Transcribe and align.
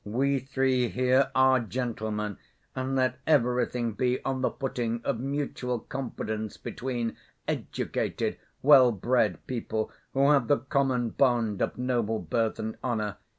We 0.03 0.39
three 0.39 0.89
here 0.89 1.29
are 1.35 1.59
gentlemen, 1.59 2.39
and 2.75 2.95
let 2.95 3.19
everything 3.27 3.91
be 3.93 4.19
on 4.25 4.41
the 4.41 4.49
footing 4.49 4.99
of 5.03 5.19
mutual 5.19 5.77
confidence 5.77 6.57
between 6.57 7.17
educated, 7.47 8.39
well‐bred 8.63 9.37
people, 9.45 9.91
who 10.15 10.31
have 10.31 10.47
the 10.47 10.57
common 10.57 11.11
bond 11.11 11.61
of 11.61 11.77
noble 11.77 12.17
birth 12.17 12.57
and 12.57 12.79
honor. 12.83 13.17